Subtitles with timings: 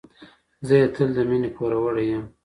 [0.67, 2.23] زه یې تل د مينې پوروړی یم.